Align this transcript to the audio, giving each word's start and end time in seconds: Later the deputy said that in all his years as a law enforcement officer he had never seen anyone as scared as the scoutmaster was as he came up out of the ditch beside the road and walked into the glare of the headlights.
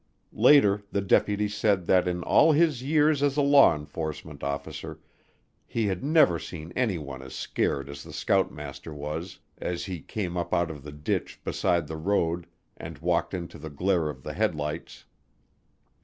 Later 0.33 0.81
the 0.91 0.99
deputy 1.01 1.47
said 1.47 1.85
that 1.85 2.07
in 2.07 2.23
all 2.23 2.53
his 2.53 2.81
years 2.81 3.21
as 3.21 3.37
a 3.37 3.43
law 3.43 3.75
enforcement 3.75 4.43
officer 4.43 4.97
he 5.67 5.85
had 5.85 6.03
never 6.03 6.39
seen 6.39 6.73
anyone 6.75 7.21
as 7.21 7.35
scared 7.35 7.87
as 7.87 8.03
the 8.03 8.11
scoutmaster 8.11 8.95
was 8.95 9.37
as 9.59 9.85
he 9.85 10.01
came 10.01 10.37
up 10.37 10.55
out 10.55 10.71
of 10.71 10.81
the 10.81 10.91
ditch 10.91 11.39
beside 11.43 11.85
the 11.85 11.97
road 11.97 12.47
and 12.75 12.97
walked 12.97 13.35
into 13.35 13.59
the 13.59 13.69
glare 13.69 14.09
of 14.09 14.23
the 14.23 14.33
headlights. 14.33 15.05